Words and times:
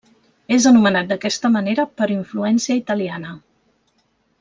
És 0.55 0.65
anomenat 0.69 1.11
d'aquesta 1.11 1.53
manera 1.57 1.87
per 2.01 2.09
influència 2.17 2.79
italiana. 2.83 3.39